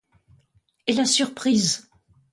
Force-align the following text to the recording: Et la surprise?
Et 0.87 0.93
la 0.93 1.05
surprise? 1.05 1.91